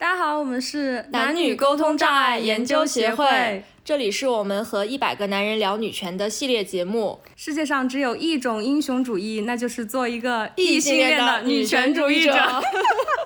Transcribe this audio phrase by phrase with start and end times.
[0.00, 7.18] 大家好，我们是男女沟通障碍研究协会，这里是我们和一百个男人聊女权的系列节目。
[7.34, 12.32] 世界上只有一种英雄主义，那就是做一个异性恋的女权主义者。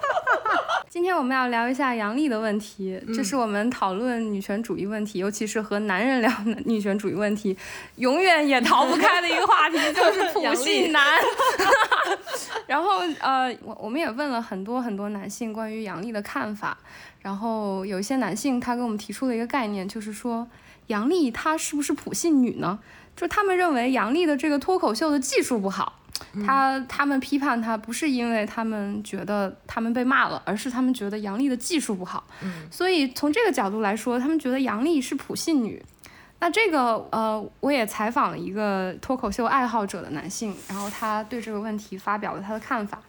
[0.92, 6.30] 今天我们要聊一下杨笠的问题，这是我们讨论女权主义问题，尤其是和男人聊
[6.66, 7.56] 女权主义问题，
[7.96, 11.18] 永远也逃不开的一个话题，就是普信男。
[12.68, 16.76] 然后呃，我我们也问了很多很多男性关于杨笠的看法，
[17.22, 20.46] 然后有一些男性他给我们提出了一个概念，就是说
[20.88, 22.78] 杨笠她是不是普信女呢？
[23.16, 26.01] 就他们认为杨笠的这个脱口秀的技术不好，
[26.46, 32.24] 他他们批判他不是因为他们觉得他们被骂了，而是他们觉得杨笠的技术不好。
[32.42, 35.82] 嗯，所以从这个角度来说，他们觉得杨笠是普信女。
[36.40, 43.00] 那这个呃，我也采访了一个脱口秀爱好者的男性，然后他对这个问题发表了他的看法。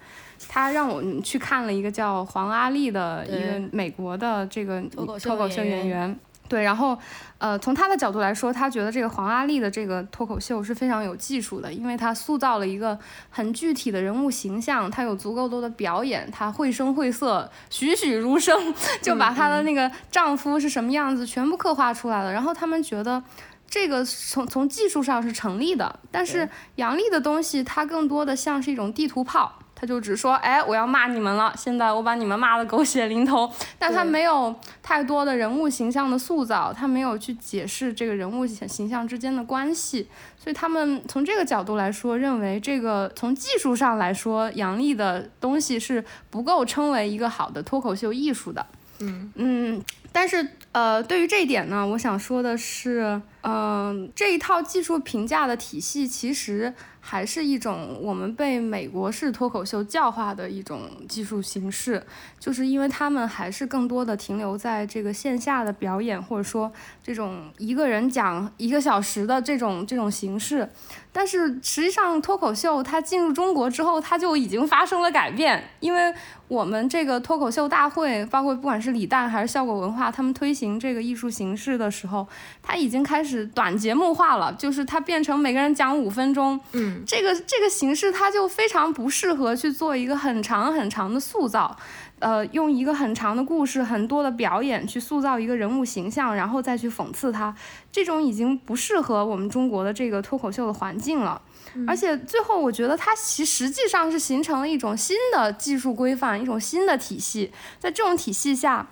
[0.48, 6.20] 他让我们去看了一个叫黄阿丽的一个美国的这个脱口秀演员。
[6.54, 6.96] 对，然后，
[7.40, 12.96] 呃，从他的角度来说，他觉得这个黄阿丽的这个脱口秀是非常有技术的，因为他塑造了一个
[13.32, 22.32] 很具体的人物形象，他有足够多的表演，他绘声绘色，栩栩如生， 就把她的那个丈夫是什么样子全部刻画出来了。
[22.32, 23.24] 然后他们觉得
[23.68, 29.58] 这个从从技术上是成立的，但是杨笠的东西，它更多的像是一种地图炮。
[29.84, 40.08] 他就只说，哎，我要骂你们了，现在我把你们骂得狗血淋头，但他没有太多的人物形象的塑造，他没有去解释这个人物形象之间的关系，
[40.42, 48.66] 所以他们从这个角度来说，认为这个从技术上来说，杨笠的东西是不够称为一个好的脱口秀艺术的。
[49.00, 56.74] 嗯嗯，但是呃，对于这一点呢，我想说的是，嗯，这一套技术评价的体系其实。
[57.06, 62.02] 还是一种我们被美国式脱口秀教化的一种技术形式，
[62.40, 66.72] 就是因为他们还是更多的停留在这个线下的表演，或者说
[67.04, 70.70] 这种一个人讲一个小时的这种这种形式。
[71.16, 75.64] 但是实际上，脱口秀它进入中国之后，它就已经发生了改变。
[75.80, 76.12] 因为
[76.48, 82.28] 我们这个脱口秀大会，包括不管是李诞还是效果文化，他们推行这个艺术形式的时候，
[82.64, 86.60] 它已经开始短节目化了，就是它变成每个人讲五分钟。
[86.72, 91.78] 嗯，这个这个形式它就非常不适合去做一个很长很长的塑造。
[92.20, 97.54] 呃，用一个很长的故事、很多的表演去塑造一个人物形象，然后再去讽刺他，
[97.92, 101.42] 这种已经不适合我们中国的这个脱口秀的环境了。
[101.86, 107.52] 而且最后，我觉得它其实际上是形成了一种新的技术规范，一种新的体系。
[107.78, 108.88] 在这种体系下，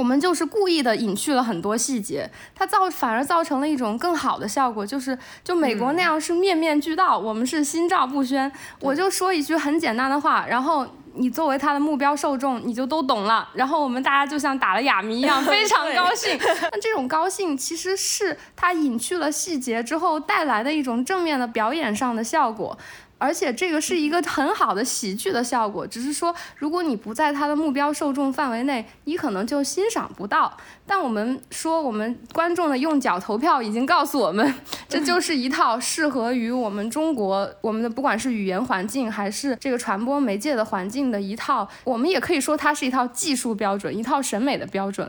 [0.00, 8.50] 我们就是故意的隐去了很多细节，它造反而造成了一种更好的效果，就是就美国那样是面面俱到，我们是心照不宣。
[8.80, 10.86] 我就说一句很简单的话，然后。
[11.14, 13.48] 你作为他的目标受众，你就都懂了。
[13.52, 16.38] 然后我们大家就像打了哑谜一样， 非常高兴。
[16.70, 22.78] 那这种高兴其实是他隐去了细节之后带来的一种正面的表演上的效果。
[23.20, 30.56] 而且这个是一个很好的喜剧的效果，只是说如果你不在他的目标受众范围内，你可能就欣赏不到。
[30.86, 34.54] 但我们说，我们观众的用脚投票已经告诉我们，
[34.88, 45.08] 这就是一套适合于我们中国我们的不管是语言环境还是这个传播媒介的环境的一套，我们也可以说它是一套技术标准，一套审美的标准。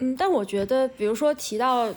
[0.00, 1.88] 嗯，但我觉得，比如说提到。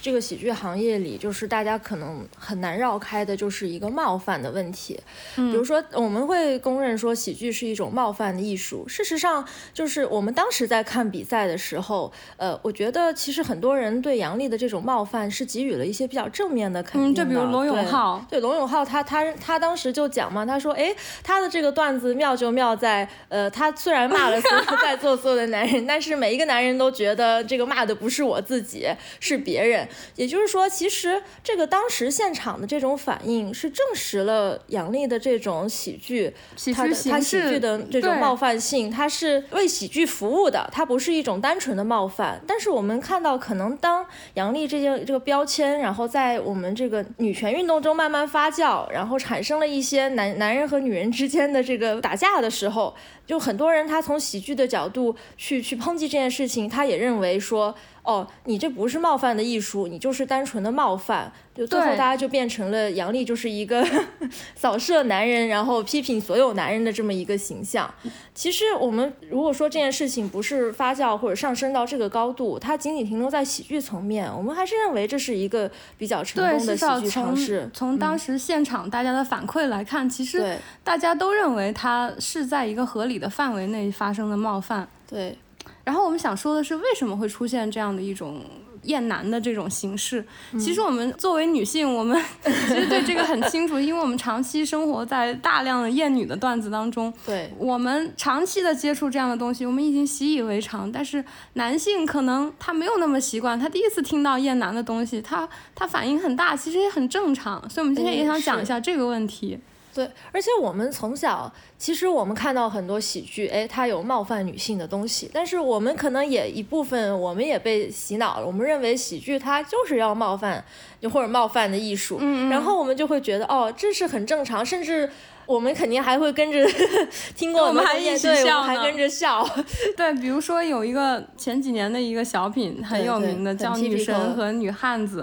[0.00, 4.98] 这个喜剧行业里，就是大家可能很难绕开的，就是一个冒犯的问题。
[5.36, 8.88] 嗯，比如说，我们会公认说喜剧是一种冒犯的艺术。
[8.88, 17.22] 事实上，就是我们当时在看比赛的时候，呃，我觉得其实很多人对杨笠的这种冒犯是给予了一些比较正面的肯定的。
[17.22, 28.88] 嗯，就比如罗永浩，对罗永浩，他他他当时就讲嘛，他说，哎，他的这个段子妙就妙在，呃，他虽然骂了所有在座所有的男人，但是每一个男人都觉得这个骂的不是我自己，
[29.20, 29.83] 是别人。
[30.16, 36.32] 也就是说，其实这个当时现场的这种反应是证实了杨笠的这种喜剧，
[36.74, 42.40] 他的他喜剧的这种冒犯性，它是为喜剧服务的，它不是一种单纯的冒犯。
[42.46, 44.04] 但是我们看到，可能当
[44.34, 52.94] 杨笠这件这个标签，然后在我们这个女权运动中慢慢发酵，然后产生了一些男男人和女人之间的这个打架的时候，
[53.26, 57.74] 就很多人他从喜剧的角度去去抨击这件事情，他也认为说。
[58.04, 61.32] 哦，你这不是冒犯的艺术，你就是单纯的冒犯。
[61.54, 63.86] 就最后大家就变成了杨笠就是一个
[64.56, 67.88] 扫射男人，然后批评所有男人的这么一个形象。
[68.34, 77.70] 其实我们如果说这件事情不是发酵或者上升到这个高度，它仅仅停留在喜剧层面，我们还是认为这是一个比较成功的喜剧尝试。
[77.72, 84.88] 从当时现场大家的反馈来看，其实大家都认为它是在一个合理的范围内发生的冒犯。
[85.08, 85.38] 对。
[85.84, 88.40] 然后我们想说的是，为什么会出现这样的一种
[88.84, 90.24] 厌男的这种形式？
[90.58, 97.12] 其实我们作为女性，我们 其实对这个很清楚，因为我们长期生活在大量的厌女的段子当中。
[97.26, 100.90] 对，我们长期的接触这样的东西，我们已经习以为常。
[100.90, 101.22] 但是
[101.54, 107.60] 男性可能他没有那么习惯，他第一次听到厌男的东西，他他反应很大，其实也很正常。
[107.68, 109.58] 所以我们今天也想讲一下这个问题。
[109.94, 120.64] 对，而且我们从小，其实我们看到很多喜剧，哎，它有冒犯女性的东西，但是我们可能也一部分，我们也被洗脑了，我们认为喜剧它就是要冒犯，
[121.12, 122.50] 或者冒犯的艺术，嗯。
[122.50, 125.08] 然后我们就会觉得，哦，这是很正常，甚至
[125.46, 126.66] 我们肯定还会跟着
[127.36, 129.48] 听过我们还一一起对，笑还跟着笑，
[129.96, 135.22] 对，比如说有一个前几年的一个小品很有名的，叫《女神和女汉子》。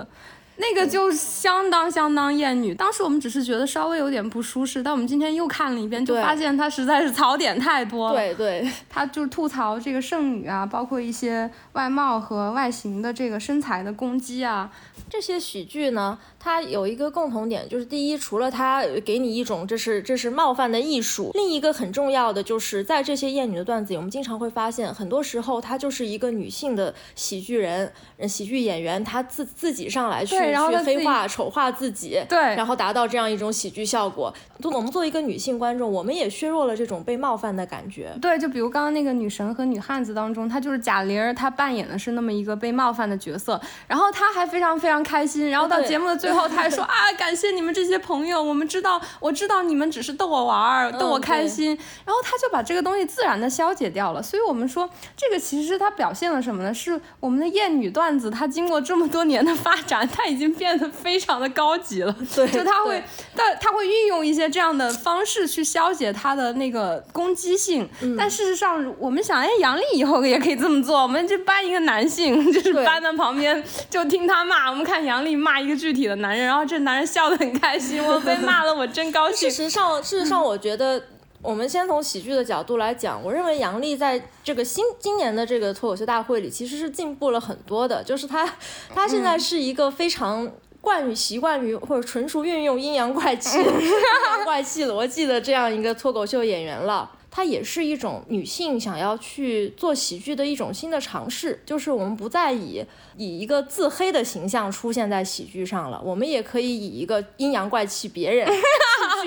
[0.61, 8.15] 那个就相当相当厌女，当时我们只是觉得稍微有点不舒适，但我们今天又看了一遍，就发现它实在是槽点太多了。
[8.15, 14.71] 对对，他就是吐槽这个剩女啊，包括一些外貌和外形的这个身材的攻击啊。
[15.09, 34.33] 这些喜剧呢，它有一个共同点，就是第一，除了它给你一种这是这是冒犯的艺术，另一个很重要的就是在这些厌女的段子里，我们经常会发现，很多时候她就是一个女性的喜剧人、呃喜剧演员，她自自己上来去对然后去黑化、丑化自己，对然后达到这样一种喜剧效果。
[34.59, 38.12] 就我们作为一个女性观众，我们也削弱了这种被冒犯的感觉。
[38.21, 51.69] 对，就比如刚刚那个女神和女汉子当中，她就是贾玲儿，她扮演的是那么一个被冒犯的角色，然后她还非常非常开心，然后到节目的最后，她还说 啊，感谢你们这些朋友，我们知道，我知道你们只是逗我玩儿，逗我开心，
[52.06, 54.21] 然后她就把这个东西自然的消解掉了。
[54.21, 54.88] 所以我们说，
[55.18, 56.71] 这个其实它表现了什么呢？
[56.71, 62.16] 是我们的艳女段子，它经过这么多年的发展，它已经变得非常的高级了。
[62.36, 63.04] 对就他会对，
[63.36, 67.88] 但他会运用一些这样的方式去消解他的那个攻击性。
[68.01, 74.69] 嗯但事实上，我们想，哎，杨笠以后也可以这么做，我们就搬一个男性， 就是搬在旁边，就听他骂。
[74.69, 79.63] 我们看杨笠骂一个具体的男人，然后这男人笑得很开心，我被骂了，我真高兴 事。
[79.63, 81.01] 实上，事实上，我觉得。
[81.43, 88.03] 我们先从喜剧的角度来讲，我认为杨笠在这个新今年的这个脱口秀大会里，其实是进步了很多的。
[88.03, 88.47] 就是他，
[88.93, 90.49] 他现在是一个非常
[90.79, 97.09] 惯于习惯于或者纯熟运用阴阳怪气、 阴阳怪气逻辑的这样一个脱口秀演员了。
[97.33, 102.85] 它也是一种女性想要去做喜剧的一种新的尝试，就是我们不再以
[103.15, 108.45] 以一个自黑的形象出现在喜剧上了，我们也可以以一个阴阳怪气别人、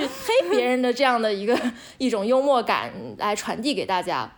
[0.56, 1.58] 别人的这样的一个
[1.98, 4.30] 一种幽默感来传递给大家。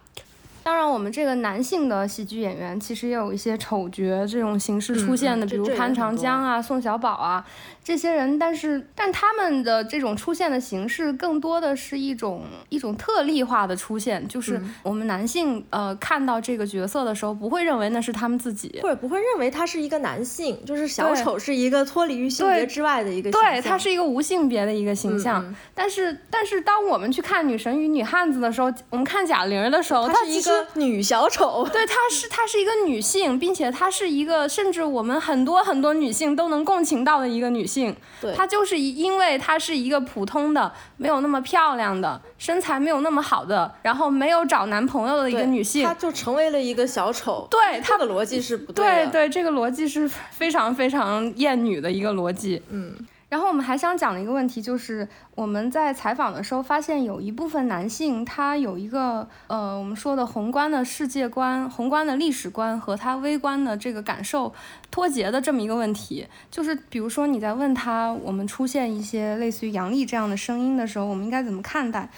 [0.62, 7.46] 当然，我们这个男性的喜剧演员其实也有一些丑角这种形式出现的，比如潘长江啊、宋小宝啊
[7.86, 8.36] 这些人。
[8.36, 18.80] 但是，但他们的这种出现的形式更多的是一种一种特例化的出现，就是嗯我们男性呃看到这个角色的时候，不会认为那是他们自己。
[18.82, 23.52] 或者不会认为他是一个男性，就是小丑是一个脱离于性别之外的一个形象。
[23.52, 31.64] 对，他是一个无性别的一个形象，但是但是当我们去看女神与女汉子的时候，我们看贾玲儿的时候，她是一个女小丑。
[31.72, 37.75] 对，她 是她是一个女性，并且她是一个甚至我们很多很多女性都能共情到的一个女性。
[38.20, 45.92] 对她就是因为她是一个普通的、没有那么漂亮的、身材没有那么好的，然后没有找男朋友的一个女性她。
[45.94, 47.46] 就成为了一个小丑。
[47.50, 48.82] 对她这个逻辑是不的。
[48.82, 52.62] 对对，这个逻辑是非常非常厌女的一个逻辑。
[52.70, 52.94] 嗯。
[53.36, 64.54] 然后我们还想讲的一个问题就是，我们在采访的时候发现，有一部分男性他有一个呃，我们说的宏观的世界观、宏观的历史观和他微观的这个感受
[64.90, 66.26] 脱节的这么一个问题。
[66.50, 72.08] 就是比如说你在问他，我们出现一些类似于杨笠这样的声音的时候，我们应该怎么看待？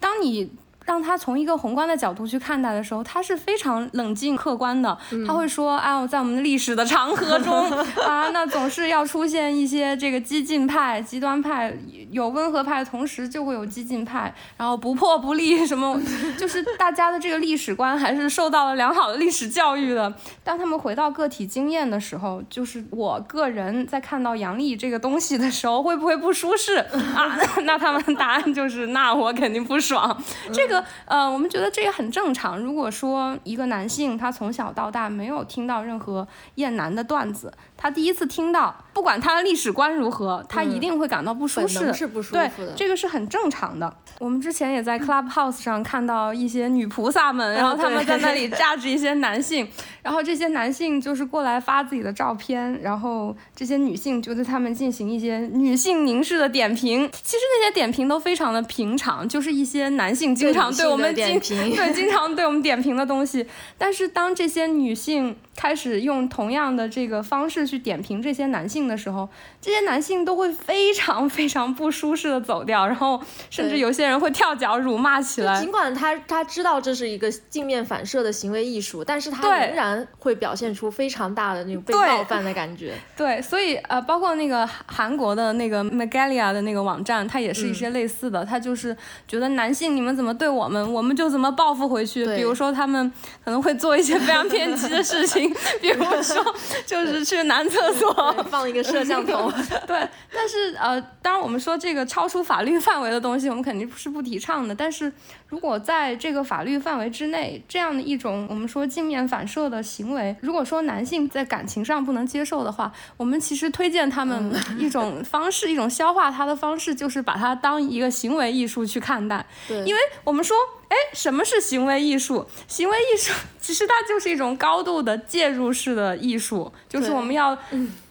[0.00, 0.50] 当你
[0.84, 4.96] 让他从一个宏观的角度去看待的时候，他是非常冷静客观的。
[5.26, 7.70] 他会说：“哎，我在我们的历史的长河中
[8.04, 11.74] 啊，那总是要出现一些这个激进派、极端派，
[12.10, 16.00] 有温和派，同时就会有激进派，然后不破不立，什么，
[16.38, 20.12] 就是大家的这个历史观还是受到了良好的历史教育的。
[20.42, 26.76] 当他们回到个体经验的时候，就是我个人在看到杨笠这个东西的时候，会不会不舒适
[27.16, 27.38] 啊？
[27.64, 30.16] 那他们答案就是，那我肯定不爽。
[30.52, 30.73] 这个
[31.04, 32.58] 呃，我们觉得这也很正常。
[32.58, 41.80] 如果说一个男性他从小到大没有听到任何厌男的段子，他第一次听到，不管他的历史观如何，他一定会感到不舒适。
[41.80, 42.72] 能是不舒对服的，。
[42.76, 43.94] 这个是很正常的。
[44.20, 49.68] 我们之前也在 Clubhouse 上看到一些女菩萨们，然后他们在那里榨着一些男性，
[50.02, 57.10] 然后这些男性就是过来发自己的照片，然后这些女性就对他们进行一些女性凝视的点评。
[57.12, 63.44] 其实那些点评都非常的平常，就是一些男性经常对我们点评， 对经常对我们点评的东西。
[63.76, 69.28] 但是当这些女性开始用同样的这个方式去点评这些男性的时候，
[69.60, 73.20] 这些男性都会非常非常不舒适的走掉，然后
[73.50, 75.60] 甚至有些人会跳脚辱骂起来。
[75.60, 82.94] 尽管他他知道这是一个镜面反射的行为艺术，但是他仍然会表现出非常大的那种被冒犯的感觉。
[83.16, 88.96] 对，所以呃，包括那个韩国的那个 Magalia 的那个网站，它也是一些类似的，它就是
[89.28, 92.24] 觉得男性你们怎么对我们，我们就怎么报复回去。
[92.34, 93.10] 比如说他们
[93.44, 95.43] 可能会做一些非常偏激的事情，
[95.80, 96.54] 比如说
[96.86, 99.50] 就是去男厕所放一个摄像头。
[99.86, 104.74] 对，但是呃，当然我们说这个超出法律范围的东西，我们肯定是不提倡的。
[104.74, 105.12] 但是
[105.48, 119.44] 如果在这个法律范围之内，这样的一种我们说镜面反射的行为，如果说男性在感情上不能接受的话，我们其实推荐他们一种方式，一种消化它的方式，就是把它当一个行为艺术去看待。
[119.68, 120.56] 对，因为我们说，
[120.94, 122.46] 哎，什么是行为艺术？
[122.68, 127.58] 行为艺术其实它就是一种高度的介入式的艺术，就是我们要。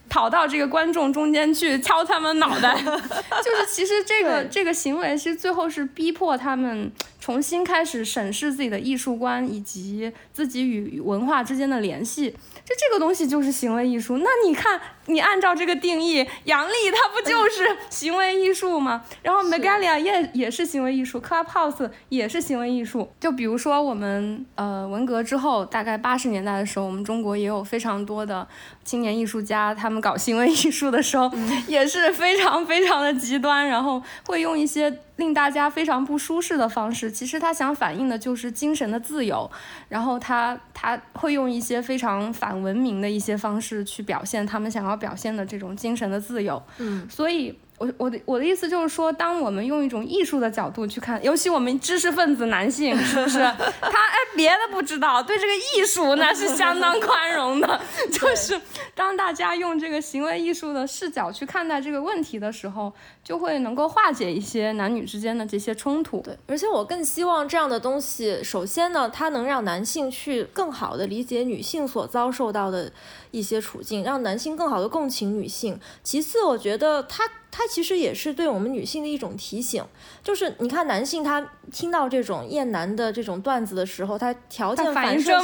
[0.06, 2.72] 跑到这个观众中间去敲他们脑袋，
[3.42, 6.92] 就是其实这个这个行为其实最后是逼迫他们
[7.24, 12.28] 重新开始审视自己的艺术观以及自己与文化之间的联系。
[12.28, 19.02] 就这个东西就是行为艺术，那你看，你按照这个定义，杨笠他不就是行为艺术吗？
[19.22, 23.10] 然后 Megalia 也也是行为艺术，Clubhouse 也是行为艺术。
[23.18, 28.46] 就比如说我们呃文革之后，大概八十年代的时候，我们中国也有非常多的
[28.84, 31.30] 青年艺术家，他们搞行为艺术的时候
[31.66, 35.00] 也是非常非常的极端，然后会用一些。
[35.16, 39.50] 令大家非常不舒适的方式，其实他想反映的就是精神的自由，
[39.88, 46.62] 然后他他会用一些非常反文明的一些方式去表现他们想要表现的这种精神的自由。
[46.78, 47.56] 嗯，所以。
[47.84, 53.38] 我我的我的意思就是说，当我们用一种艺术的角度去看，尤其我们知识分子男性，是不是？
[53.38, 57.80] 他哎，别的不知道，对这个艺术那是相当宽容的。
[58.10, 58.58] 就是
[58.94, 66.20] 当大家用这个行为艺术的视角去看待这个问题的时候，就会能够化解一些男女之间的这些冲突。
[66.20, 72.90] 对，而且我更希望这样的东西，首先呢，它能让男性去更好的理解女性所遭受到的
[73.30, 75.78] 一些处境，让男性更好的共情女性。
[76.02, 77.24] 其次，我觉得它。
[77.56, 79.84] 它其实也是对我们女性的一种提醒，
[80.24, 85.40] 就是你看男性他听到这种厌男的这种段子的时候，他条件反射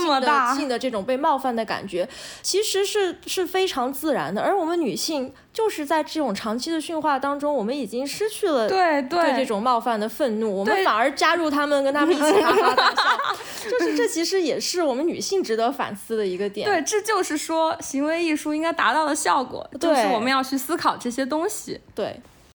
[0.57, 2.09] 性的这种被冒犯的感觉，
[2.43, 5.33] 其实是是非常自然的，而我们女性。
[5.53, 13.03] 就是在这种长期的驯化当中，我们已经失去了对对这种冒犯的愤怒，我们反而加入他们，跟他们一起哈哈大笑。
[13.69, 16.65] 就是这其实也是我们女性值得反思的一个点。
[16.69, 21.81] 对，这就是说行为艺术应该达到的效果，就是我们要去思考这些东西。
[22.01, 22.17] 对。